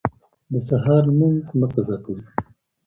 د 0.51 0.53
سهار 0.67 1.01
لمونځ 1.09 1.41
مه 1.59 1.67
قضا 1.73 1.97
کوئ. 2.03 2.21